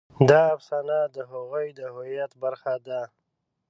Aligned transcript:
دا 0.29 0.41
افسانه 0.55 0.97
د 1.15 1.17
هغوی 1.31 1.67
د 1.77 1.79
هویت 1.93 2.31
برخه 2.43 2.73
ده. 2.87 3.01